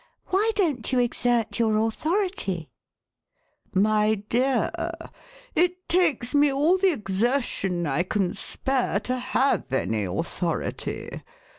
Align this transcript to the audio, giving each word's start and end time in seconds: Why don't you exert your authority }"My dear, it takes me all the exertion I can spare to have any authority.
Why 0.29 0.49
don't 0.55 0.91
you 0.91 0.97
exert 0.97 1.59
your 1.59 1.77
authority 1.77 2.71
}"My 3.91 4.15
dear, 4.15 4.71
it 5.53 5.87
takes 5.87 6.33
me 6.33 6.51
all 6.51 6.79
the 6.79 6.91
exertion 6.93 7.85
I 7.85 8.01
can 8.01 8.33
spare 8.33 8.99
to 9.01 9.17
have 9.19 9.71
any 9.71 10.05
authority. 10.05 11.21